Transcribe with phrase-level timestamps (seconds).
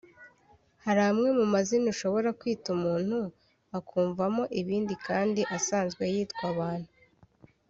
[0.85, 3.17] Hari amwe mumazina ushobora kwita umuntu
[3.77, 6.91] akumvamo ibindi kandi asanzwe yitwa abantu